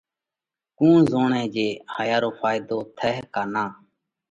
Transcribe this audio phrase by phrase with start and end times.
[0.77, 3.69] ڪُوڻ زوڻئه جي هايا رو ڦائيڌو ٿئه ڪا نان؟